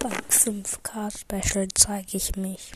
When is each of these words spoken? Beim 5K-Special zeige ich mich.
Beim 0.00 0.12
5K-Special 0.30 1.68
zeige 1.74 2.16
ich 2.16 2.36
mich. 2.36 2.72